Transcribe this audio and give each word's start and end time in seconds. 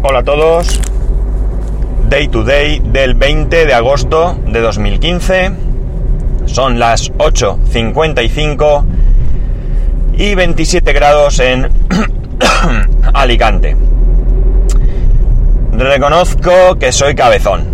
Hola 0.00 0.20
a 0.20 0.22
todos. 0.22 0.80
Day 2.08 2.28
to 2.28 2.44
day 2.44 2.78
del 2.78 3.14
20 3.14 3.66
de 3.66 3.74
agosto 3.74 4.38
de 4.46 4.60
2015. 4.60 5.50
Son 6.46 6.78
las 6.78 7.12
8.55 7.14 8.84
y 10.16 10.36
27 10.36 10.92
grados 10.92 11.40
en 11.40 11.68
Alicante. 13.12 13.76
Reconozco 15.72 16.78
que 16.78 16.92
soy 16.92 17.16
cabezón. 17.16 17.64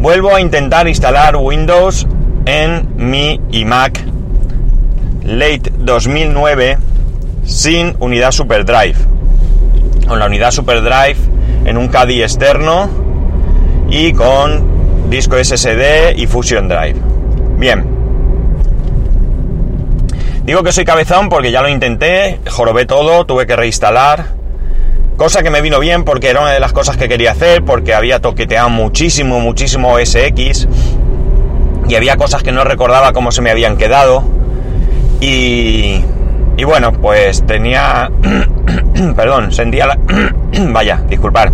Vuelvo 0.00 0.34
a 0.34 0.42
intentar 0.42 0.86
instalar 0.88 1.36
Windows 1.36 2.06
en 2.44 2.86
mi 2.96 3.40
iMac 3.50 4.04
late 5.24 5.72
2009 5.78 6.76
sin 7.46 7.96
unidad 7.98 8.30
SuperDrive. 8.30 9.15
Con 10.06 10.18
la 10.18 10.26
unidad 10.26 10.50
SuperDrive 10.50 11.16
en 11.64 11.76
un 11.76 11.88
CADI 11.88 12.22
externo 12.22 12.88
y 13.90 14.12
con 14.12 15.10
disco 15.10 15.36
SSD 15.42 16.16
y 16.16 16.26
Fusion 16.26 16.68
Drive. 16.68 16.96
Bien. 17.58 17.84
Digo 20.44 20.62
que 20.62 20.70
soy 20.70 20.84
cabezón 20.84 21.28
porque 21.28 21.50
ya 21.50 21.60
lo 21.60 21.68
intenté, 21.68 22.38
jorobé 22.48 22.86
todo, 22.86 23.26
tuve 23.26 23.46
que 23.46 23.56
reinstalar. 23.56 24.36
Cosa 25.16 25.42
que 25.42 25.50
me 25.50 25.60
vino 25.60 25.80
bien 25.80 26.04
porque 26.04 26.28
era 26.28 26.40
una 26.40 26.52
de 26.52 26.60
las 26.60 26.72
cosas 26.72 26.96
que 26.96 27.08
quería 27.08 27.32
hacer, 27.32 27.64
porque 27.64 27.94
había 27.94 28.20
toqueteado 28.20 28.68
muchísimo, 28.68 29.40
muchísimo 29.40 29.96
SX. 29.98 30.68
Y 31.88 31.94
había 31.94 32.16
cosas 32.16 32.42
que 32.42 32.52
no 32.52 32.64
recordaba 32.64 33.12
cómo 33.12 33.32
se 33.32 33.42
me 33.42 33.50
habían 33.50 33.76
quedado. 33.76 34.22
Y, 35.20 36.04
y 36.56 36.64
bueno, 36.64 36.92
pues 36.92 37.44
tenía... 37.46 38.10
perdón, 39.16 39.52
sentía 39.52 39.86
la... 39.86 39.98
vaya, 40.72 41.02
disculpar. 41.08 41.52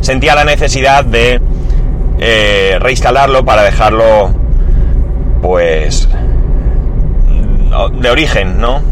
Sentía 0.00 0.34
la 0.34 0.44
necesidad 0.44 1.04
de 1.04 1.40
eh, 2.18 2.78
reinstalarlo 2.80 3.44
para 3.44 3.62
dejarlo, 3.62 4.30
pues, 5.42 6.08
de 8.00 8.10
origen, 8.10 8.60
¿no? 8.60 8.82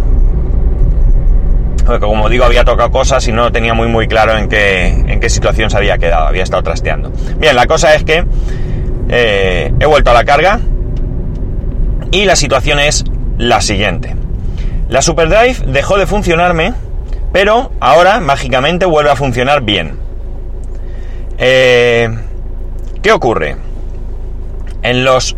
Porque 1.85 2.01
como 2.01 2.29
digo, 2.29 2.45
había 2.45 2.65
tocado 2.65 2.91
cosas 2.91 3.27
y 3.29 3.33
no 3.33 3.53
tenía 3.53 3.75
muy 3.75 3.89
muy 3.89 4.09
claro 4.09 4.37
en 4.39 4.49
qué, 4.49 4.87
en 4.87 5.21
qué 5.21 5.29
situación 5.29 5.71
se 5.71 5.77
había 5.77 5.99
quedado, 5.99 6.27
había 6.27 6.43
estado 6.43 6.63
trasteando. 6.63 7.13
Bien, 7.39 7.55
la 7.55 7.67
cosa 7.67 7.95
es 7.95 8.05
que 8.05 8.25
eh, 9.09 9.73
he 9.79 9.87
vuelto 9.87 10.11
a 10.11 10.15
la 10.15 10.25
carga 10.25 10.61
y 12.11 12.25
la 12.25 12.37
situación 12.37 12.79
es 12.81 13.05
la 13.37 13.61
siguiente. 13.61 14.17
La 14.95 15.03
SuperDrive 15.03 15.73
dejó 15.73 15.99
de 15.99 16.07
funcionarme, 16.07 16.73
pero 17.33 17.73
ahora 17.81 18.21
mágicamente 18.21 18.87
vuelve 18.87 19.11
a 19.11 19.17
funcionar 19.17 19.63
bien. 19.63 19.99
Eh, 21.37 22.17
¿Qué 23.03 23.11
ocurre? 23.11 23.57
En 24.85 25.05
los 25.05 25.35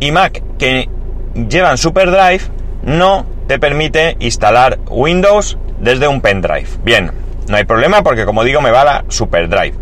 iMac 0.00 0.42
que 0.56 0.88
llevan 1.34 1.76
SuperDrive 1.76 2.40
no 2.84 3.26
te 3.48 3.58
permite 3.58 4.16
instalar 4.20 4.78
Windows 4.88 5.58
desde 5.78 6.08
un 6.08 6.22
pendrive. 6.22 6.68
Bien, 6.82 7.12
no 7.48 7.58
hay 7.58 7.64
problema 7.66 8.02
porque 8.02 8.24
como 8.24 8.44
digo 8.44 8.62
me 8.62 8.70
va 8.70 8.82
la 8.82 9.04
SuperDrive. 9.08 9.74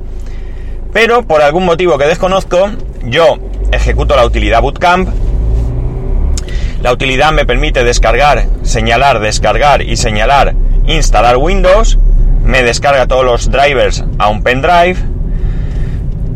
Pero 0.92 1.22
por 1.22 1.40
algún 1.40 1.64
motivo 1.64 1.98
que 1.98 2.06
desconozco, 2.06 2.68
yo 3.04 3.38
ejecuto 3.70 4.16
la 4.16 4.26
utilidad 4.26 4.60
Bootcamp 4.60 5.08
la 6.82 6.92
utilidad 6.92 7.30
me 7.30 7.46
permite 7.46 7.84
descargar, 7.84 8.46
señalar, 8.62 9.20
descargar 9.20 9.82
y 9.82 9.96
señalar, 9.96 10.54
instalar 10.86 11.36
Windows. 11.36 11.96
Me 12.44 12.64
descarga 12.64 13.06
todos 13.06 13.24
los 13.24 13.52
drivers 13.52 14.04
a 14.18 14.28
un 14.28 14.42
pendrive. 14.42 14.96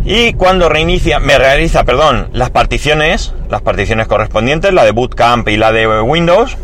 Y 0.04 0.34
cuando 0.34 0.68
reinicia, 0.68 1.18
me 1.18 1.36
realiza, 1.36 1.82
perdón, 1.82 2.28
las 2.32 2.50
particiones, 2.50 3.34
las 3.50 3.60
particiones 3.60 4.06
correspondientes, 4.06 4.72
la 4.72 4.84
de 4.84 4.92
Bootcamp 4.92 5.48
y 5.48 5.56
la 5.56 5.72
de 5.72 6.00
Windows. 6.00 6.56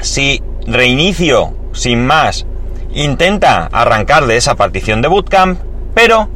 Si 0.00 0.40
reinicio 0.64 1.52
sin 1.72 2.06
más, 2.06 2.46
intenta 2.94 3.68
arrancar 3.72 4.26
de 4.26 4.36
esa 4.36 4.54
partición 4.54 5.02
de 5.02 5.08
Bootcamp, 5.08 5.58
pero 5.92 6.28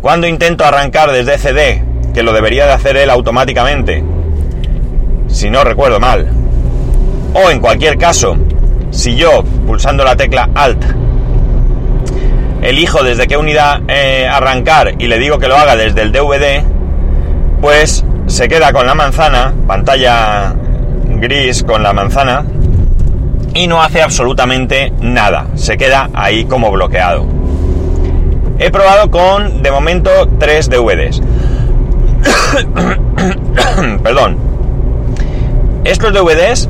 cuando 0.00 0.26
intento 0.26 0.64
arrancar 0.64 1.12
desde 1.12 1.36
CD, 1.36 1.84
que 2.14 2.22
lo 2.22 2.32
debería 2.32 2.64
de 2.64 2.72
hacer 2.72 2.96
él 2.96 3.10
automáticamente, 3.10 4.02
si 5.30 5.50
no 5.50 5.64
recuerdo 5.64 6.00
mal. 6.00 6.28
O 7.34 7.50
en 7.50 7.60
cualquier 7.60 7.96
caso, 7.98 8.36
si 8.90 9.16
yo, 9.16 9.44
pulsando 9.66 10.04
la 10.04 10.16
tecla 10.16 10.50
Alt, 10.54 10.84
elijo 12.62 13.02
desde 13.02 13.26
qué 13.26 13.36
unidad 13.36 13.80
eh, 13.88 14.28
arrancar 14.30 14.94
y 14.98 15.06
le 15.06 15.18
digo 15.18 15.38
que 15.38 15.48
lo 15.48 15.56
haga 15.56 15.76
desde 15.76 16.02
el 16.02 16.12
DVD, 16.12 16.62
pues 17.60 18.04
se 18.26 18.48
queda 18.48 18.72
con 18.72 18.86
la 18.86 18.94
manzana, 18.94 19.52
pantalla 19.66 20.54
gris 21.04 21.62
con 21.62 21.82
la 21.82 21.92
manzana, 21.92 22.44
y 23.54 23.66
no 23.66 23.82
hace 23.82 24.02
absolutamente 24.02 24.92
nada. 25.00 25.46
Se 25.54 25.76
queda 25.76 26.10
ahí 26.14 26.44
como 26.44 26.70
bloqueado. 26.70 27.26
He 28.58 28.70
probado 28.70 29.10
con, 29.10 29.62
de 29.62 29.70
momento, 29.70 30.10
tres 30.38 30.68
DVDs. 30.68 31.20
Perdón. 34.02 34.49
Estos 35.90 36.12
DVDs, 36.12 36.68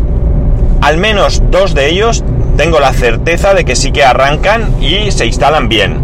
al 0.81 0.97
menos 0.97 1.43
dos 1.51 1.75
de 1.75 1.91
ellos, 1.91 2.25
tengo 2.57 2.81
la 2.81 2.95
certeza 2.95 3.53
de 3.53 3.67
que 3.67 3.77
sí 3.77 3.93
que 3.93 4.03
arrancan 4.03 4.83
y 4.83 5.11
se 5.11 5.27
instalan 5.27 5.69
bien. 5.69 6.03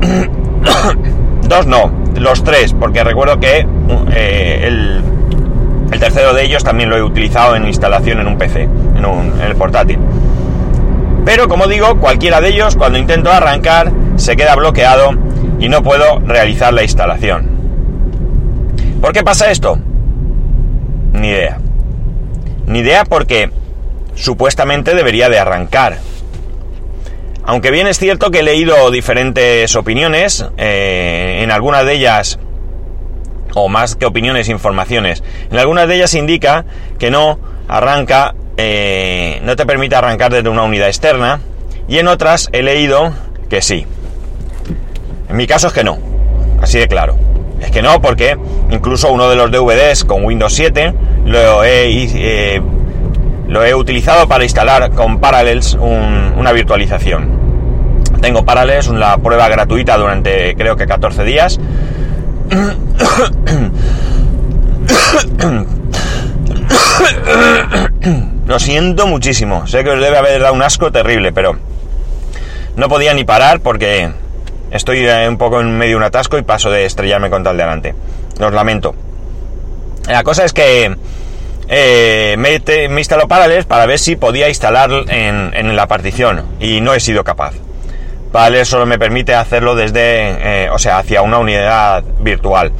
dos 1.48 1.68
no, 1.68 1.92
los 2.16 2.42
tres, 2.42 2.72
porque 2.72 3.04
recuerdo 3.04 3.38
que 3.38 3.64
eh, 4.16 4.64
el, 4.66 6.00
tercero 6.00 6.34
de 6.34 6.42
ellos 6.42 6.64
también 6.64 6.90
lo 6.90 6.96
he 6.96 7.04
utilizado 7.04 7.54
en 7.54 7.68
instalación 7.68 8.18
en 8.18 8.26
un 8.26 8.36
PC, 8.36 8.62
en, 8.62 9.06
un, 9.06 9.40
en 9.40 9.46
el 9.46 9.54
portátil. 9.54 10.00
Pero 11.24 11.46
como 11.46 11.68
digo, 11.68 11.98
cualquiera 12.00 12.40
de 12.40 12.48
ellos, 12.48 12.74
cuando 12.74 12.98
intento 12.98 13.30
arrancar, 13.30 13.92
se 14.16 14.34
queda 14.34 14.56
bloqueado 14.56 15.12
y 15.60 15.68
no 15.68 15.84
puedo 15.84 16.18
realizar 16.18 16.74
la 16.74 16.82
instalación. 16.82 17.48
¿Por 19.00 19.12
qué 19.12 19.22
pasa 19.22 19.52
esto? 19.52 19.78
Ni 21.12 21.28
idea. 21.28 21.61
Ni 22.66 22.80
idea 22.80 23.04
porque 23.04 23.50
supuestamente 24.14 24.94
debería 24.94 25.28
de 25.28 25.38
arrancar. 25.38 25.98
Aunque 27.44 27.70
bien 27.70 27.86
es 27.86 27.98
cierto 27.98 28.30
que 28.30 28.40
he 28.40 28.42
leído 28.42 28.90
diferentes 28.90 29.74
opiniones, 29.74 30.46
eh, 30.58 31.40
en 31.42 31.50
algunas 31.50 31.84
de 31.84 31.94
ellas, 31.94 32.38
o 33.54 33.68
más 33.68 33.96
que 33.96 34.06
opiniones, 34.06 34.48
informaciones, 34.48 35.24
en 35.50 35.58
algunas 35.58 35.88
de 35.88 35.96
ellas 35.96 36.14
indica 36.14 36.64
que 36.98 37.10
no 37.10 37.40
arranca, 37.66 38.34
eh, 38.56 39.40
no 39.42 39.56
te 39.56 39.66
permite 39.66 39.96
arrancar 39.96 40.32
desde 40.32 40.48
una 40.48 40.62
unidad 40.62 40.86
externa, 40.86 41.40
y 41.88 41.98
en 41.98 42.06
otras 42.06 42.48
he 42.52 42.62
leído 42.62 43.12
que 43.50 43.60
sí. 43.60 43.86
En 45.28 45.36
mi 45.36 45.48
caso 45.48 45.66
es 45.66 45.72
que 45.72 45.82
no, 45.82 45.98
así 46.60 46.78
de 46.78 46.86
claro. 46.86 47.16
Es 47.60 47.70
que 47.70 47.82
no, 47.82 48.00
porque 48.00 48.36
incluso 48.70 49.12
uno 49.12 49.28
de 49.28 49.36
los 49.36 49.50
DVDs 49.50 50.04
con 50.04 50.24
Windows 50.24 50.54
7 50.54 50.94
lo 51.24 51.64
he, 51.64 52.06
eh, 52.14 52.62
lo 53.48 53.64
he 53.64 53.74
utilizado 53.74 54.28
para 54.28 54.44
instalar 54.44 54.90
con 54.92 55.18
Parallels 55.18 55.74
una 55.74 56.52
virtualización. 56.52 57.42
Tengo 58.20 58.44
Parallels, 58.44 58.88
una 58.88 59.18
prueba 59.18 59.48
gratuita 59.48 59.96
durante 59.96 60.54
creo 60.54 60.76
que 60.76 60.86
14 60.86 61.24
días. 61.24 61.58
Lo 68.46 68.58
siento 68.58 69.06
muchísimo. 69.06 69.66
Sé 69.66 69.84
que 69.84 69.90
os 69.90 70.00
debe 70.00 70.18
haber 70.18 70.40
dado 70.40 70.54
un 70.54 70.62
asco 70.62 70.92
terrible, 70.92 71.32
pero 71.32 71.56
no 72.76 72.88
podía 72.88 73.14
ni 73.14 73.24
parar 73.24 73.60
porque 73.60 74.10
estoy 74.70 75.06
un 75.28 75.38
poco 75.38 75.60
en 75.60 75.76
medio 75.76 75.92
de 75.92 75.96
un 75.96 76.02
atasco 76.04 76.38
y 76.38 76.42
paso 76.42 76.70
de 76.70 76.84
estrellarme 76.84 77.30
contra 77.30 77.52
el 77.52 77.58
delante. 77.58 77.94
Los 78.38 78.52
lamento. 78.52 78.94
La 80.08 80.24
cosa 80.24 80.44
es 80.44 80.52
que 80.52 80.96
eh, 81.68 82.34
me, 82.38 83.00
instaló 83.00 83.28
Parallels 83.28 83.66
para 83.66 83.86
ver 83.86 83.98
si 83.98 84.16
podía 84.16 84.48
instalar 84.48 84.90
en, 85.08 85.76
la 85.76 85.86
partición 85.86 86.44
y 86.60 86.80
no 86.80 86.94
he 86.94 87.00
sido 87.00 87.24
capaz. 87.24 87.54
Parallels 88.32 88.68
solo 88.68 88.86
me 88.86 88.98
permite 88.98 89.34
hacerlo 89.34 89.74
desde, 89.74 90.64
eh, 90.64 90.70
o 90.70 90.78
sea, 90.78 90.98
hacia 90.98 91.22
una 91.22 91.38
unidad 91.38 92.02
virtual. 92.20 92.72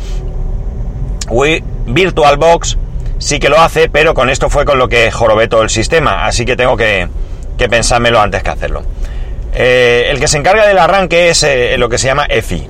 VirtualBox 1.86 2.78
sí 3.18 3.38
que 3.38 3.48
lo 3.48 3.60
hace, 3.60 3.88
pero 3.88 4.14
con 4.14 4.28
esto 4.28 4.50
fue 4.50 4.64
con 4.64 4.78
lo 4.78 4.88
que 4.88 5.10
jorobé 5.10 5.48
todo 5.48 5.62
el 5.62 5.70
sistema, 5.70 6.26
así 6.26 6.44
que 6.44 6.56
tengo 6.56 6.76
que, 6.76 7.08
que 7.56 7.68
pensármelo 7.68 8.20
antes 8.20 8.42
que 8.42 8.50
hacerlo. 8.50 8.82
Eh, 9.54 10.06
el 10.10 10.18
que 10.18 10.28
se 10.28 10.38
encarga 10.38 10.66
del 10.66 10.78
arranque 10.78 11.30
es 11.30 11.46
lo 11.78 11.88
que 11.88 11.98
se 11.98 12.06
llama 12.06 12.26
EFI. 12.28 12.68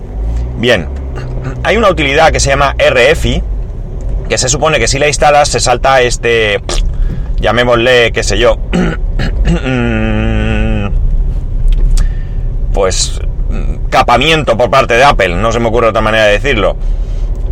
Bien, 0.57 0.89
hay 1.65 1.77
una 1.77 1.89
utilidad 1.89 2.31
que 2.33 2.41
se 2.41 2.51
llama 2.51 2.75
RFI, 2.79 3.43
que 4.33 4.39
se 4.39 4.49
supone 4.49 4.79
que 4.79 4.89
si 4.89 4.99
la 4.99 5.09
instalas 5.09 5.51
se 5.51 5.61
salta 5.61 6.01
este, 6.01 6.63
llamémosle, 7.39 8.13
qué 8.13 8.23
sé 8.23 8.39
yo, 8.39 8.57
solapamiento 14.03 14.57
por 14.57 14.71
parte 14.71 14.95
de 14.95 15.05
Apple, 15.05 15.37
no 15.37 15.53
se 15.53 15.61
me 15.61 15.69
ocurre 15.69 15.89
otra 15.89 16.01
manera 16.01 16.25
de 16.25 16.33
decirlo. 16.33 16.77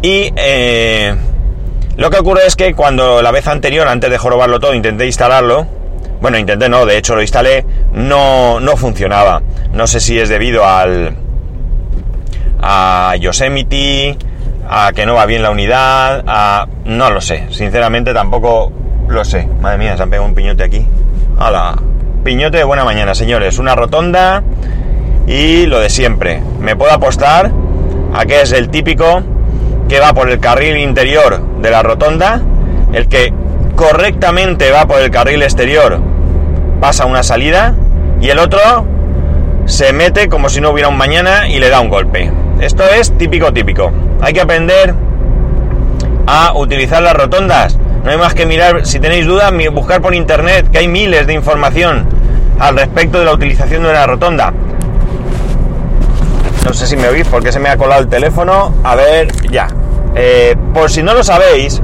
Y 0.02 0.32
eh, 0.36 1.14
lo 1.96 2.10
que 2.10 2.18
ocurre 2.18 2.46
es 2.46 2.56
que 2.56 2.74
cuando 2.74 3.22
la 3.22 3.30
vez 3.30 3.46
anterior, 3.46 3.86
antes 3.86 4.10
de 4.10 4.18
jorobarlo 4.18 4.58
todo, 4.58 4.74
intenté 4.74 5.06
instalarlo, 5.06 5.66
bueno, 6.20 6.38
intenté 6.38 6.68
no, 6.68 6.86
de 6.86 6.96
hecho 6.98 7.14
lo 7.14 7.22
instalé, 7.22 7.64
no, 7.92 8.58
no 8.58 8.76
funcionaba. 8.76 9.42
No 9.72 9.86
sé 9.86 10.00
si 10.00 10.18
es 10.18 10.28
debido 10.28 10.66
al 10.66 11.16
a 12.62 13.14
Yosemite, 13.18 14.16
a 14.72 14.92
que 14.92 15.04
no 15.04 15.14
va 15.14 15.26
bien 15.26 15.42
la 15.42 15.50
unidad, 15.50 16.22
a... 16.28 16.68
no 16.84 17.10
lo 17.10 17.20
sé, 17.20 17.46
sinceramente 17.50 18.14
tampoco 18.14 18.70
lo 19.08 19.24
sé. 19.24 19.48
Madre 19.60 19.78
mía, 19.78 19.96
se 19.96 20.04
han 20.04 20.10
pegado 20.10 20.28
un 20.28 20.34
piñote 20.34 20.62
aquí. 20.62 20.86
¡Hala! 21.38 21.74
Piñote 22.22 22.58
de 22.58 22.64
buena 22.64 22.84
mañana, 22.84 23.16
señores. 23.16 23.58
Una 23.58 23.74
rotonda 23.74 24.44
y 25.26 25.66
lo 25.66 25.80
de 25.80 25.90
siempre. 25.90 26.40
Me 26.60 26.76
puedo 26.76 26.92
apostar 26.92 27.50
a 28.14 28.24
que 28.26 28.42
es 28.42 28.52
el 28.52 28.68
típico 28.68 29.22
que 29.88 29.98
va 29.98 30.14
por 30.14 30.30
el 30.30 30.38
carril 30.38 30.76
interior 30.76 31.42
de 31.60 31.70
la 31.70 31.82
rotonda, 31.82 32.40
el 32.92 33.08
que 33.08 33.34
correctamente 33.74 34.70
va 34.70 34.86
por 34.86 35.00
el 35.00 35.10
carril 35.10 35.42
exterior, 35.42 36.00
pasa 36.80 37.06
una 37.06 37.24
salida 37.24 37.74
y 38.20 38.28
el 38.28 38.38
otro 38.38 38.60
se 39.64 39.92
mete 39.92 40.28
como 40.28 40.48
si 40.48 40.60
no 40.60 40.70
hubiera 40.70 40.88
un 40.88 40.96
mañana 40.96 41.48
y 41.48 41.58
le 41.58 41.70
da 41.70 41.80
un 41.80 41.88
golpe. 41.88 42.30
Esto 42.60 42.84
es 42.84 43.16
típico 43.18 43.52
típico. 43.52 43.90
Hay 44.20 44.32
que 44.32 44.40
aprender 44.40 44.94
a 46.26 46.52
utilizar 46.54 47.02
las 47.02 47.14
rotondas. 47.14 47.78
No 48.04 48.10
hay 48.10 48.16
más 48.16 48.34
que 48.34 48.46
mirar, 48.46 48.86
si 48.86 48.98
tenéis 48.98 49.26
dudas, 49.26 49.52
buscar 49.72 50.00
por 50.00 50.14
internet, 50.14 50.70
que 50.70 50.78
hay 50.78 50.88
miles 50.88 51.26
de 51.26 51.34
información 51.34 52.06
al 52.58 52.76
respecto 52.76 53.18
de 53.18 53.24
la 53.24 53.32
utilización 53.32 53.82
de 53.82 53.90
una 53.90 54.06
rotonda. 54.06 54.52
No 56.64 56.72
sé 56.72 56.86
si 56.86 56.96
me 56.96 57.08
oís 57.08 57.26
porque 57.26 57.52
se 57.52 57.58
me 57.58 57.68
ha 57.68 57.76
colado 57.76 58.02
el 58.02 58.08
teléfono. 58.08 58.74
A 58.84 58.94
ver, 58.94 59.28
ya. 59.50 59.68
Eh, 60.14 60.56
por 60.74 60.90
si 60.90 61.02
no 61.02 61.14
lo 61.14 61.24
sabéis, 61.24 61.80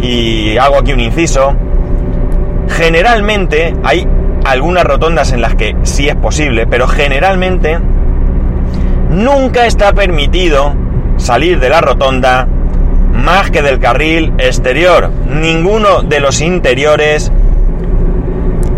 y 0.00 0.56
hago 0.56 0.78
aquí 0.78 0.92
un 0.92 1.00
inciso, 1.00 1.54
generalmente 2.68 3.74
hay 3.82 4.06
algunas 4.44 4.84
rotondas 4.84 5.32
en 5.32 5.40
las 5.40 5.54
que 5.54 5.76
sí 5.82 6.08
es 6.08 6.16
posible, 6.16 6.66
pero 6.66 6.86
generalmente 6.88 7.78
nunca 9.10 9.66
está 9.66 9.92
permitido 9.92 10.74
salir 11.20 11.60
de 11.60 11.68
la 11.68 11.80
rotonda 11.80 12.48
más 13.12 13.50
que 13.50 13.62
del 13.62 13.78
carril 13.78 14.32
exterior. 14.38 15.10
Ninguno 15.28 16.02
de 16.02 16.20
los 16.20 16.40
interiores 16.40 17.30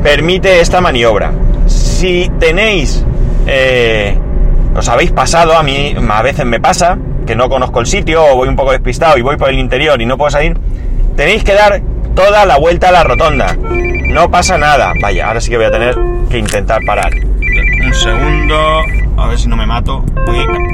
permite 0.02 0.60
esta 0.60 0.80
maniobra. 0.80 1.32
Si 1.66 2.30
tenéis, 2.38 3.04
eh, 3.46 4.18
os 4.74 4.88
habéis 4.88 5.12
pasado, 5.12 5.56
a 5.56 5.62
mí 5.62 5.94
a 6.08 6.22
veces 6.22 6.44
me 6.44 6.60
pasa, 6.60 6.98
que 7.26 7.36
no 7.36 7.48
conozco 7.48 7.80
el 7.80 7.86
sitio 7.86 8.24
o 8.24 8.36
voy 8.36 8.48
un 8.48 8.56
poco 8.56 8.72
despistado 8.72 9.16
y 9.16 9.22
voy 9.22 9.36
por 9.36 9.48
el 9.48 9.58
interior 9.58 10.00
y 10.02 10.06
no 10.06 10.18
puedo 10.18 10.30
salir, 10.30 10.56
tenéis 11.16 11.44
que 11.44 11.54
dar 11.54 11.80
toda 12.14 12.44
la 12.44 12.58
vuelta 12.58 12.88
a 12.88 12.92
la 12.92 13.04
rotonda. 13.04 13.56
No 14.08 14.30
pasa 14.30 14.58
nada. 14.58 14.92
Vaya, 15.00 15.28
ahora 15.28 15.40
sí 15.40 15.50
que 15.50 15.56
voy 15.56 15.66
a 15.66 15.70
tener 15.70 15.96
que 16.28 16.38
intentar 16.38 16.82
parar. 16.84 17.12
Un 17.84 17.94
segundo, 17.94 18.82
a 19.16 19.26
ver 19.28 19.38
si 19.38 19.48
no 19.48 19.56
me 19.56 19.66
mato. 19.66 20.04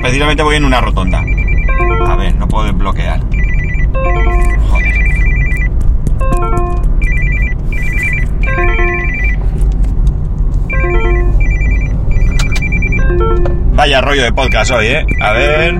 precisamente 0.00 0.42
voy 0.42 0.56
en 0.56 0.64
una 0.64 0.80
rotonda. 0.80 1.22
A 2.06 2.16
ver, 2.16 2.34
no 2.36 2.48
puedo 2.48 2.66
desbloquear. 2.66 3.20
Joder. 4.70 4.98
Vaya 13.74 14.00
rollo 14.00 14.22
de 14.22 14.32
podcast 14.32 14.70
hoy, 14.72 14.86
¿eh? 14.86 15.06
A 15.20 15.32
ver. 15.32 15.76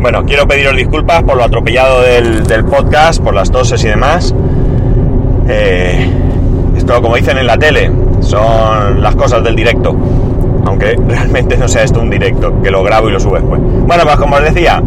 Bueno, 0.00 0.24
quiero 0.24 0.46
pediros 0.46 0.76
disculpas 0.76 1.22
por 1.22 1.36
lo 1.36 1.44
atropellado 1.44 2.02
del, 2.02 2.64
podcast, 2.64 3.22
por 3.22 3.34
las 3.34 3.50
toses 3.50 3.82
y 3.84 3.88
demás. 3.88 4.34
Eh, 5.48 6.06
esto, 6.76 7.00
como 7.00 7.16
dicen 7.16 7.38
en 7.38 7.46
la 7.46 7.56
tele, 7.56 7.90
son 8.20 9.02
las 9.02 9.16
cosas 9.16 9.42
del 9.44 9.56
directo. 9.56 9.96
Aunque 10.66 10.96
realmente 11.06 11.56
no 11.56 11.68
sea 11.68 11.82
esto 11.82 12.00
un 12.00 12.10
directo, 12.10 12.62
que 12.62 12.70
lo 12.70 12.82
grabo 12.82 13.08
y 13.08 13.12
lo 13.12 13.20
subo 13.20 13.36
después. 13.36 13.60
Bueno, 13.60 14.04
pues 14.04 14.16
como 14.16 14.36
os 14.36 14.42
decía, 14.42 14.82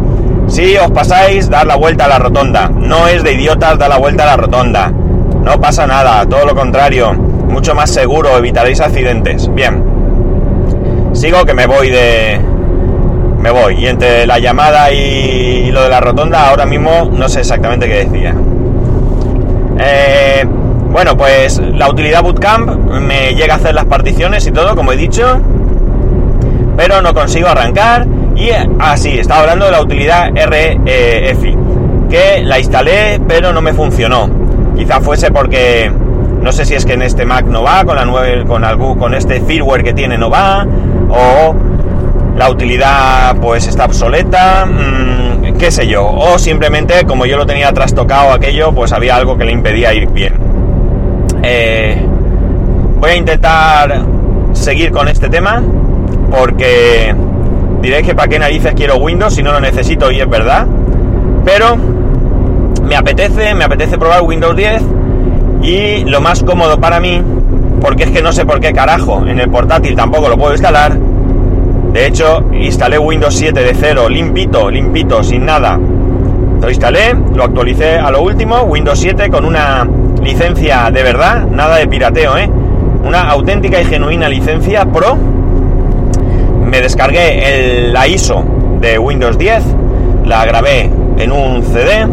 si 0.48 0.76
os 0.76 0.90
pasáis, 0.90 1.50
dar 1.50 1.66
la 1.66 1.76
vuelta 1.76 2.06
a 2.06 2.08
la 2.08 2.18
rotonda. 2.18 2.68
No 2.68 3.06
es 3.06 3.22
de 3.22 3.34
idiotas 3.34 3.78
dar 3.78 3.90
la 3.90 3.98
vuelta 3.98 4.24
a 4.24 4.26
la 4.26 4.36
rotonda. 4.36 4.90
No 4.90 5.60
pasa 5.60 5.86
nada, 5.86 6.26
todo 6.26 6.46
lo 6.46 6.54
contrario. 6.54 7.12
Mucho 7.12 7.74
más 7.74 7.90
seguro, 7.90 8.36
evitaréis 8.36 8.80
accidentes. 8.80 9.52
Bien. 9.54 9.82
Sigo 11.12 11.44
que 11.44 11.54
me 11.54 11.66
voy 11.66 11.90
de... 11.90 12.40
Me 13.40 13.50
voy. 13.50 13.74
Y 13.76 13.86
entre 13.86 14.26
la 14.26 14.38
llamada 14.38 14.90
y, 14.90 15.70
lo 15.70 15.82
de 15.82 15.88
la 15.90 16.00
rotonda, 16.00 16.48
ahora 16.48 16.66
mismo 16.66 17.10
no 17.12 17.28
sé 17.28 17.40
exactamente 17.40 17.86
qué 17.86 18.06
decía. 18.06 18.34
Eh, 19.78 20.44
bueno, 20.90 21.16
pues 21.16 21.58
la 21.58 21.88
utilidad 21.88 22.22
Bootcamp 22.22 22.90
me 23.00 23.34
llega 23.34 23.54
a 23.54 23.56
hacer 23.58 23.74
las 23.74 23.84
particiones 23.84 24.46
y 24.46 24.50
todo, 24.50 24.74
como 24.74 24.92
he 24.92 24.96
dicho, 24.96 25.40
pero 26.78 27.02
no 27.02 27.12
consigo 27.12 27.48
arrancar. 27.48 28.06
Y 28.36 28.50
así, 28.78 29.16
ah, 29.16 29.20
estaba 29.20 29.40
hablando 29.40 29.64
de 29.64 29.72
la 29.72 29.82
utilidad 29.82 30.30
REFI, 30.32 31.56
que 32.08 32.42
la 32.44 32.60
instalé, 32.60 33.20
pero 33.26 33.52
no 33.52 33.60
me 33.60 33.74
funcionó. 33.74 34.30
Quizá 34.76 35.00
fuese 35.00 35.32
porque 35.32 35.90
no 36.40 36.52
sé 36.52 36.64
si 36.64 36.74
es 36.74 36.86
que 36.86 36.92
en 36.92 37.02
este 37.02 37.24
Mac 37.24 37.46
no 37.46 37.64
va, 37.64 37.84
con 37.84 37.96
la 37.96 38.04
nueva, 38.04 38.44
con 38.46 38.64
algún, 38.64 38.96
con 38.96 39.12
este 39.12 39.40
firmware 39.40 39.82
que 39.82 39.92
tiene 39.92 40.16
no 40.16 40.30
va, 40.30 40.64
o 41.10 41.52
la 42.36 42.48
utilidad 42.48 43.36
pues 43.40 43.66
está 43.66 43.86
obsoleta, 43.86 44.64
mmm, 44.64 45.58
qué 45.58 45.72
sé 45.72 45.88
yo, 45.88 46.06
o 46.06 46.38
simplemente 46.38 47.04
como 47.06 47.26
yo 47.26 47.36
lo 47.36 47.44
tenía 47.44 47.72
trastocado 47.72 48.32
aquello, 48.32 48.70
pues 48.70 48.92
había 48.92 49.16
algo 49.16 49.36
que 49.36 49.44
le 49.44 49.50
impedía 49.50 49.92
ir 49.94 50.06
bien. 50.10 50.34
Eh, 51.42 52.00
voy 53.00 53.10
a 53.10 53.16
intentar 53.16 54.00
seguir 54.52 54.92
con 54.92 55.08
este 55.08 55.28
tema 55.28 55.60
porque 56.30 57.14
diréis 57.80 58.06
que 58.06 58.14
para 58.14 58.28
qué 58.28 58.38
narices 58.38 58.74
quiero 58.74 58.96
Windows 58.96 59.34
si 59.34 59.42
no 59.42 59.52
lo 59.52 59.60
necesito 59.60 60.10
y 60.10 60.20
es 60.20 60.28
verdad. 60.28 60.66
Pero 61.44 61.76
me 62.84 62.96
apetece, 62.96 63.54
me 63.54 63.64
apetece 63.64 63.98
probar 63.98 64.22
Windows 64.22 64.56
10 64.56 64.82
y 65.62 66.04
lo 66.04 66.20
más 66.20 66.42
cómodo 66.42 66.78
para 66.78 67.00
mí, 67.00 67.22
porque 67.80 68.04
es 68.04 68.10
que 68.10 68.22
no 68.22 68.32
sé 68.32 68.46
por 68.46 68.60
qué 68.60 68.72
carajo, 68.72 69.26
en 69.26 69.38
el 69.38 69.50
portátil 69.50 69.94
tampoco 69.94 70.28
lo 70.28 70.36
puedo 70.36 70.52
instalar. 70.52 70.96
De 71.92 72.06
hecho, 72.06 72.44
instalé 72.52 72.98
Windows 72.98 73.34
7 73.34 73.60
de 73.60 73.74
cero, 73.74 74.08
limpito, 74.08 74.70
limpito, 74.70 75.22
sin 75.22 75.44
nada. 75.44 75.78
Lo 76.60 76.68
instalé, 76.68 77.14
lo 77.34 77.44
actualicé 77.44 77.98
a 77.98 78.10
lo 78.10 78.22
último, 78.22 78.62
Windows 78.62 78.98
7 78.98 79.30
con 79.30 79.44
una 79.44 79.86
licencia 80.22 80.90
de 80.90 81.02
verdad, 81.02 81.46
nada 81.46 81.76
de 81.76 81.86
pirateo, 81.86 82.36
¿eh? 82.36 82.50
Una 83.04 83.30
auténtica 83.30 83.80
y 83.80 83.84
genuina 83.84 84.28
licencia 84.28 84.84
Pro. 84.84 85.16
Me 86.68 86.82
descargué 86.82 87.88
la 87.90 88.06
ISO 88.06 88.44
de 88.78 88.98
Windows 88.98 89.38
10, 89.38 89.62
la 90.26 90.44
grabé 90.44 90.90
en 91.16 91.32
un 91.32 91.62
CD 91.62 92.06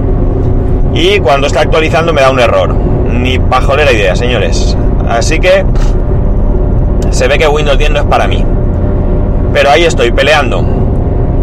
y 0.94 1.20
cuando 1.20 1.48
está 1.48 1.60
actualizando 1.60 2.14
me 2.14 2.22
da 2.22 2.32
un 2.32 2.40
error. 2.40 2.74
Ni 2.74 3.38
bajo 3.38 3.76
la 3.76 3.92
idea, 3.92 4.16
señores. 4.16 4.78
Así 5.10 5.40
que 5.40 5.66
se 7.10 7.28
ve 7.28 7.38
que 7.38 7.50
Windows 7.50 7.78
10 7.78 7.92
no 7.92 8.00
es 8.00 8.06
para 8.06 8.30
mí. 8.30 8.46
Pero 9.54 9.72
ahí 9.72 9.84
estoy 9.84 10.12
peleando. 10.12 10.64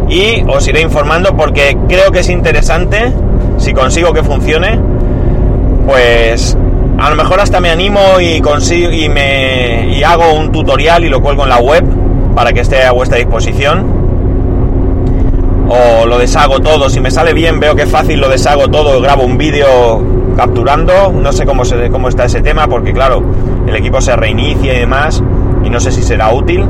Y 0.09 0.43
os 0.49 0.67
iré 0.67 0.81
informando 0.81 1.37
porque 1.37 1.77
creo 1.89 2.13
que 2.13 2.21
es 2.21 2.31
interesante 2.31 3.13
si 3.59 3.75
consigo 3.75 4.15
que 4.15 4.23
funcione 4.23 4.79
pues 5.87 6.57
a 6.99 7.11
lo 7.11 7.17
mejor 7.17 7.41
hasta 7.41 7.61
me 7.61 7.71
animo 7.71 8.21
y 8.21 8.41
consigo 8.41 8.91
y 8.91 9.09
me 9.09 9.89
y 9.97 10.03
hago 10.03 10.33
un 10.33 10.53
tutorial 10.53 11.05
y 11.05 11.09
lo 11.09 11.21
cuelgo 11.21 11.43
en 11.43 11.49
la 11.49 11.59
web 11.59 11.85
para 12.35 12.53
que 12.53 12.61
esté 12.61 12.83
a 12.85 12.93
vuestra 12.93 13.19
disposición. 13.19 14.03
O 15.69 16.07
lo 16.07 16.19
deshago 16.19 16.61
todo. 16.61 16.91
Si 16.91 17.01
me 17.01 17.11
sale 17.11 17.33
bien 17.33 17.61
veo 17.61 17.75
que 17.75 17.83
es 17.83 17.91
fácil 17.91 18.21
lo 18.21 18.29
deshago 18.29 18.69
todo 18.69 19.01
grabo 19.01 19.25
un 19.25 19.39
vídeo 19.39 20.03
capturando. 20.37 21.13
No 21.13 21.33
sé 21.33 21.47
cómo 21.47 21.65
se, 21.65 21.91
cómo 21.91 22.09
está 22.09 22.25
ese 22.25 22.43
tema 22.43 22.67
porque 22.69 22.93
claro 22.93 23.23
el 23.67 23.75
equipo 23.75 24.01
se 24.01 24.15
reinicia 24.17 24.75
y 24.75 24.81
demás 24.81 25.23
y 25.65 25.71
no 25.71 25.81
sé 25.81 25.93
si 25.93 26.03
será 26.03 26.33
útil. 26.33 26.67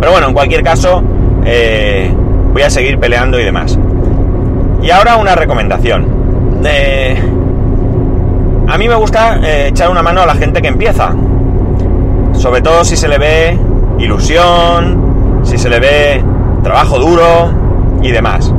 Pero 0.00 0.12
bueno 0.12 0.28
en 0.28 0.34
cualquier 0.34 0.62
caso 0.62 1.02
eh, 1.44 2.12
voy 2.52 2.62
a 2.62 2.70
seguir 2.70 2.98
peleando 2.98 3.38
y 3.38 3.44
demás. 3.44 3.78
Y 4.82 4.90
ahora 4.90 5.16
una 5.16 5.34
recomendación. 5.34 6.06
Eh, 6.64 7.20
a 8.68 8.78
mí 8.78 8.88
me 8.88 8.94
gusta 8.94 9.40
eh, 9.42 9.68
echar 9.68 9.90
una 9.90 10.02
mano 10.02 10.22
a 10.22 10.26
la 10.26 10.34
gente 10.34 10.62
que 10.62 10.68
empieza. 10.68 11.14
Sobre 12.32 12.62
todo 12.62 12.84
si 12.84 12.96
se 12.96 13.08
le 13.08 13.18
ve 13.18 13.58
ilusión, 14.00 15.42
si 15.44 15.58
se 15.58 15.68
le 15.68 15.78
ve 15.78 16.24
trabajo 16.62 16.98
duro 16.98 17.50
y 18.02 18.10
demás. 18.10 18.52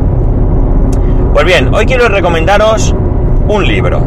Pues 1.34 1.46
bien, 1.46 1.74
hoy 1.74 1.86
quiero 1.86 2.08
recomendaros 2.08 2.96
un 3.48 3.68
libro. 3.68 4.04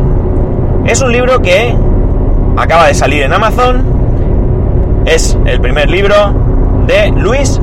Es 0.87 1.01
un 1.03 1.13
libro 1.13 1.41
que 1.41 1.75
acaba 2.57 2.87
de 2.87 2.95
salir 2.95 3.23
en 3.23 3.33
Amazon. 3.33 3.83
Es 5.07 5.37
el 5.45 5.61
primer 5.61 5.91
libro 5.91 6.15
de 6.87 7.11
Luis 7.11 7.61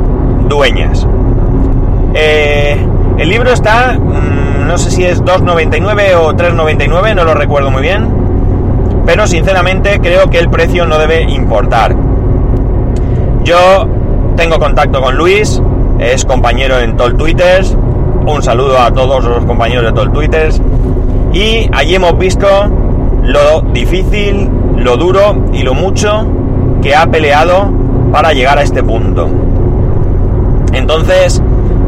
Dueñas. 0.48 1.08
Eh, 2.13 2.78
el 3.18 3.30
libro 3.30 3.51
está, 3.51 3.94
mm, 3.94 4.68
no 4.68 4.78
sé 4.78 4.92
si 4.92 5.06
es 5.06 5.24
2,99 5.24 6.16
o 6.16 6.34
3,99, 6.34 7.16
no 7.16 7.24
lo 7.24 7.34
recuerdo 7.34 7.72
muy 7.72 7.82
bien, 7.82 8.08
pero 9.06 9.28
sinceramente 9.28 10.00
creo 10.01 10.30
que 10.30 10.40
el 10.40 10.50
precio 10.50 10.86
no 10.86 10.98
debe 10.98 11.22
importar. 11.24 11.96
Yo 13.43 13.88
tengo 14.36 14.60
contacto 14.60 15.01
con 15.01 15.15
Luis, 15.15 15.62
es 16.00 16.25
compañero 16.25 16.79
en 16.79 16.95
Tol 16.95 17.15
Twitters, 17.17 17.75
un 18.25 18.41
saludo 18.43 18.79
a 18.79 18.91
todos 18.91 19.24
los 19.24 19.45
compañeros 19.45 19.86
de 19.86 19.91
Tol 19.93 20.12
Twitters, 20.12 20.62
y 21.33 21.69
allí 21.71 21.95
hemos 21.95 22.17
visto 22.17 22.48
lo 23.24 23.62
difícil, 23.74 24.50
lo 24.77 24.98
duro 24.98 25.36
y 25.53 25.63
lo 25.63 25.74
mucho 25.74 26.25
que 26.81 26.95
ha 26.95 27.07
peleado 27.07 27.69
para 28.12 28.33
llegar 28.33 28.57
a 28.57 28.63
este 28.63 28.83
punto. 28.83 29.29
Entonces, 30.74 31.41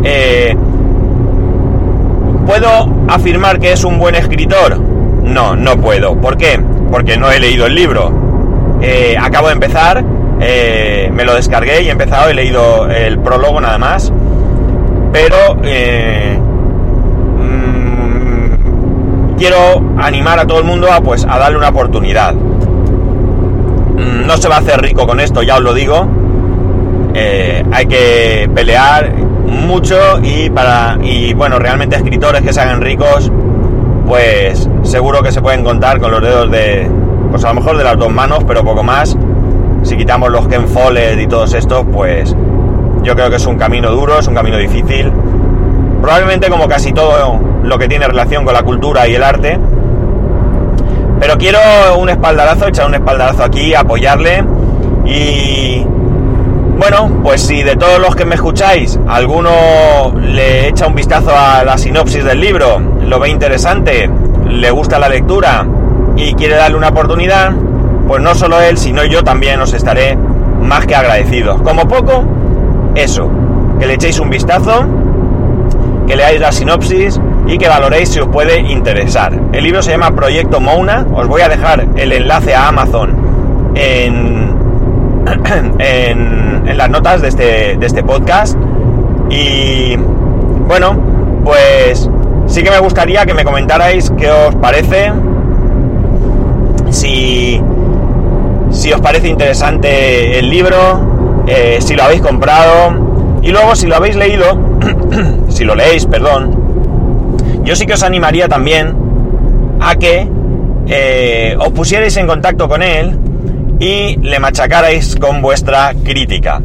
eh, 0.04 0.56
¿puedo 2.46 2.68
afirmar 3.08 3.60
que 3.60 3.74
es 3.74 3.84
un 3.84 4.00
buen 4.00 4.16
escritor? 4.16 4.80
No, 4.80 5.56
no 5.56 5.78
puedo. 5.78 6.16
¿Por 6.16 6.38
qué? 6.38 6.60
Porque 6.92 7.18
no 7.18 7.32
he 7.32 7.40
leído 7.40 7.66
el 7.66 7.76
libro. 7.76 8.12
Eh, 8.82 9.16
acabo 9.20 9.48
de 9.48 9.54
empezar, 9.54 10.04
eh, 10.46 11.10
me 11.14 11.24
lo 11.24 11.36
descargué 11.36 11.82
y 11.82 11.88
he 11.88 11.92
empezado, 11.92 12.30
he 12.30 12.34
leído 12.34 12.90
el 12.90 13.18
prólogo 13.20 13.62
nada 13.62 13.78
más. 13.78 14.12
Pero 15.12 15.56
mm, 15.56 16.38
quiero 19.38 19.82
animar 19.98 20.40
a 20.40 20.48
todo 20.48 20.60
el 20.60 20.66
mundo 20.66 20.92
a, 20.92 21.02
pues, 21.02 21.26
a 21.26 21.38
darle 21.38 21.58
una 21.58 21.70
oportunidad. 21.70 22.34
Mm, 22.34 24.28
no 24.28 24.38
se 24.38 24.50
va 24.50 24.58
a 24.58 24.60
hacer 24.60 24.82
rico 24.82 25.08
con 25.08 25.20
esto, 25.20 25.44
ya 25.44 25.56
os 25.56 25.62
lo 25.62 25.74
digo. 25.74 26.08
hay 27.16 27.86
que 27.86 28.50
pelear 28.54 29.14
mucho 29.46 30.20
y 30.22 30.50
para 30.50 30.98
y 31.02 31.34
bueno 31.34 31.60
realmente 31.60 31.96
escritores 31.96 32.42
que 32.42 32.52
se 32.54 32.62
hagan 32.62 32.82
ricos 32.82 33.32
pues 34.08 34.68
seguro 34.84 35.22
que 35.22 35.32
se 35.32 35.42
pueden 35.42 35.64
contar 35.64 36.00
con 36.00 36.12
los 36.12 36.22
dedos 36.22 36.52
de 36.52 36.90
pues 37.32 37.44
a 37.46 37.50
lo 37.50 37.56
mejor 37.56 37.78
de 37.78 37.84
las 37.84 37.98
dos 37.98 38.12
manos 38.12 38.44
pero 38.48 38.64
poco 38.64 38.84
más 38.84 39.16
si 39.84 39.98
quitamos 39.98 40.30
los 40.32 40.48
Ken 40.48 40.68
Follett 40.68 41.20
y 41.20 41.28
todos 41.28 41.54
estos 41.54 41.86
pues 41.92 42.36
yo 43.04 43.16
creo 43.16 43.30
que 43.30 43.36
es 43.36 43.46
un 43.46 43.58
camino 43.58 43.92
duro 43.92 44.20
es 44.20 44.28
un 44.28 44.36
camino 44.36 44.58
difícil. 44.58 45.12
Probablemente 46.02 46.50
como 46.50 46.68
casi 46.68 46.92
todo 46.92 47.40
lo 47.64 47.78
que 47.78 47.88
tiene 47.88 48.08
relación 48.08 48.44
con 48.44 48.54
la 48.54 48.64
cultura 48.64 49.08
y 49.08 49.16
el 49.16 49.24
arte. 49.24 49.58
Pero 51.20 51.38
quiero 51.38 51.60
un 51.98 52.10
espaldarazo 52.10 52.68
echar 52.68 52.88
un 52.88 52.96
espaldarazo 52.96 53.44
aquí 53.44 53.74
apoyarle. 53.74 54.44
Y 55.06 55.86
bueno, 56.78 57.22
pues 57.24 57.42
si 57.42 57.64
de 57.64 57.76
todos 57.76 58.00
los 58.00 58.16
que 58.16 58.26
me 58.26 58.36
escucháis, 58.36 59.00
alguno 59.08 60.14
le 60.20 60.68
echa 60.68 60.88
un 60.88 60.96
vistazo 60.96 61.32
a 61.34 61.64
la 61.64 61.78
sinopsis 61.78 62.26
del 62.26 62.42
libro, 62.42 62.80
lo 62.80 63.20
ve 63.20 63.30
interesante, 63.30 64.10
le 64.50 64.72
gusta 64.72 65.00
la 65.00 65.08
lectura 65.08 65.66
y 66.18 66.34
quiere 66.34 66.56
darle 66.56 66.78
una 66.78 66.90
oportunidad, 66.90 67.54
pues 68.08 68.22
no 68.22 68.36
solo 68.36 68.60
él, 68.62 68.78
sino 68.78 69.04
yo 69.06 69.24
también 69.24 69.60
os 69.62 69.74
estaré 69.74 70.18
más 70.62 70.86
que 70.86 70.96
agradecidos. 70.96 71.62
Como 71.62 71.88
poco, 71.88 72.24
eso, 72.96 73.30
que 73.80 73.86
le 73.86 73.96
echéis 73.96 74.20
un 74.20 74.30
vistazo, 74.30 74.86
que 76.08 76.16
leáis 76.16 76.40
la 76.40 76.52
sinopsis 76.52 77.20
y 77.48 77.58
que 77.58 77.68
valoréis 77.68 78.10
si 78.10 78.20
os 78.20 78.28
puede 78.28 78.60
interesar. 78.60 79.38
El 79.52 79.64
libro 79.64 79.82
se 79.82 79.92
llama 79.92 80.12
Proyecto 80.12 80.60
Mouna, 80.60 81.06
os 81.14 81.28
voy 81.28 81.42
a 81.42 81.50
dejar 81.50 81.88
el 81.96 82.12
enlace 82.12 82.54
a 82.54 82.68
Amazon 82.68 83.74
en 83.76 84.54
en, 85.80 86.78
las 86.78 86.90
notas 86.90 87.22
de 87.22 87.28
este, 87.30 87.78
de 87.78 87.86
este 87.86 88.04
podcast. 88.04 88.58
Y 89.30 89.96
bueno, 89.96 90.98
pues 91.44 92.10
sí 92.48 92.64
que 92.64 92.72
me 92.72 92.80
gustaría 92.80 93.26
que 93.26 93.34
me 93.34 93.44
comentarais 93.44 94.12
qué 94.18 94.30
os 94.32 94.56
parece. 94.56 95.12
Si, 96.90 97.62
si 98.74 98.92
os 98.92 99.00
parece 99.00 99.28
interesante 99.30 100.40
el 100.40 100.50
libro, 100.50 101.44
eh, 101.48 101.78
si 101.80 101.96
lo 101.96 102.04
habéis 102.04 102.22
comprado. 102.22 103.40
Y 103.42 103.52
luego 103.52 103.76
si 103.76 103.88
lo 103.88 103.96
habéis 103.96 104.16
leído, 104.16 104.58
si 105.50 105.64
lo 105.64 105.76
leéis, 105.76 106.06
perdón, 106.06 107.62
yo 107.64 107.76
sí 107.76 107.86
que 107.86 107.94
os 107.94 108.04
animaría 108.04 108.48
también 108.48 108.96
a 109.80 109.96
que 109.96 110.28
eh, 110.88 111.56
os 111.60 111.70
pusierais 111.70 112.16
en 112.18 112.28
contacto 112.28 112.68
con 112.68 112.82
él 112.82 113.18
y 113.80 114.18
le 114.18 114.40
machacarais 114.40 115.16
con 115.18 115.42
vuestra 115.42 115.94
crítica. 116.04 116.62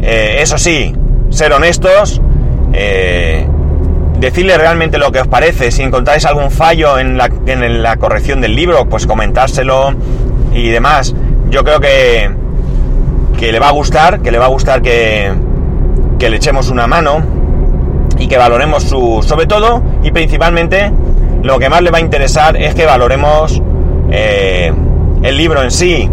Eh, 0.00 0.38
eso 0.40 0.58
sí, 0.58 0.94
ser 1.30 1.52
honestos, 1.52 2.20
decirle 4.18 4.56
realmente 4.56 4.96
lo 4.96 5.12
que 5.12 5.20
os 5.20 5.28
parece, 5.28 5.70
si 5.70 5.82
encontráis 5.82 6.24
algún 6.24 6.50
fallo 6.50 6.98
en 6.98 7.18
la 7.18 7.96
corrección 7.96 8.40
del 8.40 8.54
libro, 8.54 8.88
pues 8.88 9.06
comentárselo 9.06 9.92
y 10.54 10.68
demás. 10.68 11.14
Yo 11.52 11.62
creo 11.64 11.80
que, 11.80 12.30
que 13.38 13.52
le 13.52 13.58
va 13.58 13.68
a 13.68 13.72
gustar, 13.72 14.22
que 14.22 14.30
le 14.30 14.38
va 14.38 14.46
a 14.46 14.48
gustar 14.48 14.80
que, 14.80 15.30
que 16.18 16.30
le 16.30 16.38
echemos 16.38 16.70
una 16.70 16.86
mano 16.86 17.22
y 18.18 18.26
que 18.26 18.38
valoremos 18.38 18.84
su... 18.84 19.22
Sobre 19.22 19.44
todo 19.44 19.82
y 20.02 20.10
principalmente 20.12 20.90
lo 21.42 21.58
que 21.58 21.68
más 21.68 21.82
le 21.82 21.90
va 21.90 21.98
a 21.98 22.00
interesar 22.00 22.56
es 22.56 22.74
que 22.74 22.86
valoremos 22.86 23.60
eh, 24.10 24.72
el 25.22 25.36
libro 25.36 25.62
en 25.62 25.70
sí, 25.70 26.08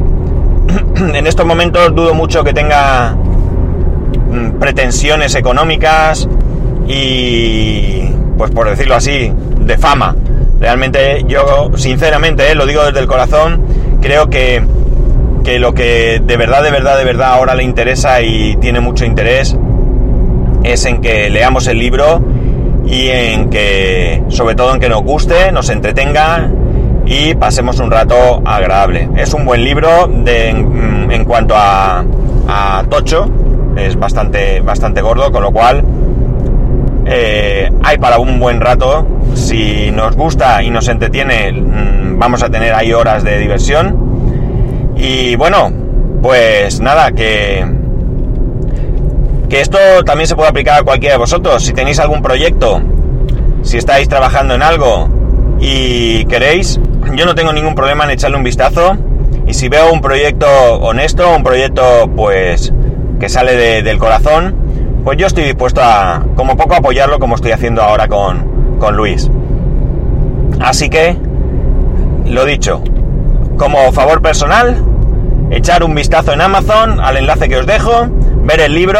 en 0.98 1.26
estos 1.26 1.46
momentos 1.46 1.96
dudo 1.96 2.14
mucho 2.14 2.44
que 2.44 2.54
tenga 2.54 3.16
mm, 3.16 4.60
pretensiones 4.60 5.36
económicas 5.36 6.28
y, 6.86 8.10
pues 8.38 8.52
por 8.52 8.70
decirlo 8.70 8.96
así, 8.96 9.32
de 9.58 9.78
fama. 9.78 10.18
Realmente 10.60 11.24
yo, 11.30 11.72
sinceramente, 11.78 12.52
eh, 12.52 12.56
lo 12.56 12.66
digo 12.66 12.84
desde 12.84 13.00
el 13.00 13.08
corazón, 13.08 13.64
creo 14.02 14.30
que, 14.30 14.62
que 15.44 15.60
lo 15.60 15.74
que 15.74 16.22
de 16.24 16.38
verdad, 16.38 16.64
de 16.64 16.72
verdad, 16.72 16.98
de 16.98 17.06
verdad 17.06 17.34
ahora 17.34 17.56
le 17.56 17.64
interesa 17.64 18.22
y 18.22 18.56
tiene 18.58 18.80
mucho 18.80 19.06
interés 19.06 19.56
es 20.64 20.86
en 20.86 21.02
que 21.02 21.30
leamos 21.30 21.68
el 21.68 21.80
libro 21.80 22.22
y 22.86 23.08
en 23.10 23.50
que, 23.50 24.24
sobre 24.30 24.56
todo 24.56 24.74
en 24.74 24.80
que 24.80 24.90
nos 24.90 25.04
guste, 25.04 25.52
nos 25.52 25.70
entretenga 25.70 26.50
y 27.06 27.34
pasemos 27.36 27.80
un 27.80 27.92
rato 27.92 28.42
agradable. 28.46 29.10
Es 29.16 29.34
un 29.34 29.46
buen 29.46 29.64
libro 29.64 30.08
mm, 30.08 31.12
en, 31.12 31.26
cuanto 31.26 31.56
a, 31.56 32.04
tocho, 32.90 33.30
es 33.78 33.98
bastante, 33.98 34.62
bastante 34.62 35.02
gordo, 35.02 35.32
con 35.32 35.44
lo 35.44 35.52
cual 35.52 35.84
eh, 37.06 37.70
hay 37.84 37.98
para 37.98 38.18
un 38.18 38.40
buen 38.40 38.60
rato. 38.60 39.06
Si 39.36 39.92
nos 39.92 40.16
gusta 40.16 40.64
y 40.64 40.70
nos 40.70 40.88
entretiene, 40.88 41.52
mm, 41.52 42.18
vamos 42.18 42.44
a 42.44 42.50
tener 42.50 42.74
ahí 42.74 42.92
horas 42.92 43.24
de 43.24 43.38
diversión. 43.38 44.09
Y 45.00 45.38
bueno, 45.38 45.72
pues 46.22 46.82
nada, 46.82 47.14
que, 47.14 47.66
que 49.48 49.62
esto 49.62 49.78
también 50.06 50.28
se 50.28 50.36
puede 50.36 50.50
aplicar 50.50 50.82
a 50.82 50.84
cualquiera 50.84 51.16
de 51.16 51.20
vosotros. 51.20 51.64
Si 51.64 51.72
tenéis 51.72 52.00
algún 52.00 52.22
proyecto, 52.22 52.82
si 53.64 53.78
estáis 53.78 54.10
trabajando 54.10 54.56
en 54.56 54.62
algo 54.62 55.08
y 55.60 56.26
queréis, 56.26 56.82
yo 57.16 57.26
no 57.26 57.34
tengo 57.34 57.54
ningún 57.54 57.76
problema 57.76 58.04
en 58.04 58.12
echarle 58.12 58.36
un 58.36 58.44
vistazo. 58.44 58.98
Y 59.48 59.54
si 59.54 59.70
veo 59.70 59.92
un 59.92 60.02
proyecto 60.02 60.48
honesto, 60.82 61.34
un 61.34 61.44
proyecto 61.44 62.10
pues 62.14 62.74
que 63.22 63.30
sale 63.30 63.82
del 63.82 63.98
corazón, 63.98 64.54
pues 65.06 65.18
yo 65.18 65.28
estoy 65.28 65.46
dispuesto 65.46 65.82
a, 65.82 66.26
como 66.36 66.58
poco, 66.58 66.76
apoyarlo 66.76 67.20
como 67.20 67.36
estoy 67.36 67.52
haciendo 67.52 67.82
ahora 67.82 68.10
con, 68.10 68.78
con 68.80 68.98
Luis. 68.98 69.32
Así 70.60 70.90
que, 70.90 71.16
lo 72.26 72.44
dicho, 72.44 72.84
como 73.60 73.92
favor 73.92 74.22
personal, 74.22 74.82
echar 75.52 75.84
un 75.84 75.94
vistazo 75.94 76.32
en 76.32 76.40
Amazon 76.42 77.02
al 77.02 77.18
enlace 77.18 77.50
que 77.50 77.58
os 77.58 77.68
dejo, 77.68 78.08
ver 78.46 78.62
el 78.62 78.74
libro 78.74 79.00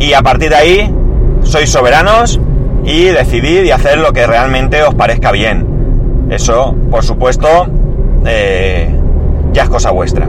y 0.00 0.12
a 0.14 0.20
partir 0.20 0.50
de 0.50 0.56
ahí 0.56 0.94
sois 1.44 1.70
soberanos 1.70 2.40
y 2.84 3.04
decidir 3.04 3.64
y 3.64 3.70
hacer 3.70 3.98
lo 3.98 4.12
que 4.12 4.26
realmente 4.26 4.82
os 4.82 4.94
parezca 4.94 5.30
bien. 5.30 6.26
Eso, 6.28 6.74
por 6.90 7.04
supuesto, 7.04 7.68
eh, 8.26 8.92
ya 9.52 9.62
es 9.62 9.68
cosa 9.68 9.92
vuestra. 9.92 10.28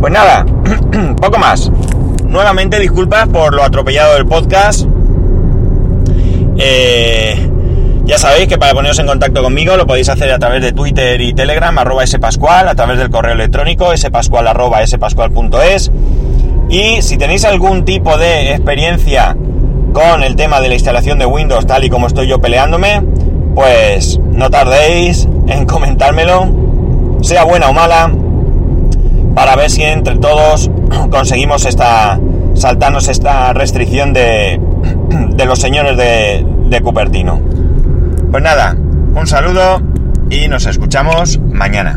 Pues 0.00 0.12
nada, 0.12 0.46
poco 1.20 1.38
más. 1.38 1.70
Nuevamente 2.24 2.78
disculpas 2.78 3.28
por 3.28 3.54
lo 3.54 3.64
atropellado 3.64 4.14
del 4.14 4.26
podcast. 4.26 4.86
Eh, 6.56 7.50
ya 8.08 8.16
sabéis 8.16 8.48
que 8.48 8.56
para 8.56 8.72
poneros 8.72 8.98
en 9.00 9.06
contacto 9.06 9.42
conmigo 9.42 9.76
lo 9.76 9.86
podéis 9.86 10.08
hacer 10.08 10.32
a 10.32 10.38
través 10.38 10.62
de 10.62 10.72
Twitter 10.72 11.20
y 11.20 11.34
Telegram, 11.34 11.76
arroba 11.78 12.06
spascual, 12.06 12.66
a 12.66 12.74
través 12.74 12.96
del 12.96 13.10
correo 13.10 13.34
electrónico 13.34 13.94
spascual 13.94 14.48
arroba. 14.48 14.80
Y 16.70 17.02
si 17.02 17.18
tenéis 17.18 17.44
algún 17.44 17.84
tipo 17.84 18.16
de 18.16 18.52
experiencia 18.52 19.36
con 19.92 20.22
el 20.22 20.36
tema 20.36 20.62
de 20.62 20.68
la 20.68 20.74
instalación 20.74 21.18
de 21.18 21.26
Windows 21.26 21.66
tal 21.66 21.84
y 21.84 21.90
como 21.90 22.06
estoy 22.06 22.28
yo 22.28 22.38
peleándome, 22.38 23.02
pues 23.54 24.18
no 24.32 24.48
tardéis 24.48 25.28
en 25.46 25.66
comentármelo, 25.66 26.48
sea 27.20 27.44
buena 27.44 27.68
o 27.68 27.74
mala, 27.74 28.10
para 29.34 29.54
ver 29.54 29.68
si 29.68 29.82
entre 29.82 30.16
todos 30.16 30.70
conseguimos 31.10 31.66
esta, 31.66 32.18
saltarnos 32.54 33.08
esta 33.08 33.52
restricción 33.52 34.14
de, 34.14 34.58
de 35.36 35.44
los 35.44 35.58
señores 35.58 35.98
de, 35.98 36.42
de 36.70 36.80
Cupertino. 36.80 37.57
Pues 38.30 38.42
nada, 38.42 38.74
un 38.74 39.26
saludo 39.26 39.80
y 40.28 40.48
nos 40.48 40.66
escuchamos 40.66 41.38
mañana. 41.38 41.86